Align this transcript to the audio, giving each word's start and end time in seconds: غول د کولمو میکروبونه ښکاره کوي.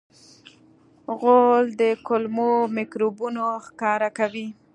غول 1.17 1.65
د 1.81 1.83
کولمو 2.07 2.51
میکروبونه 2.77 3.41
ښکاره 3.65 4.09
کوي. 4.17 4.47